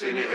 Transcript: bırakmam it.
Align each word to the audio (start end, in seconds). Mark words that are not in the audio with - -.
bırakmam 0.00 0.18
it. 0.18 0.27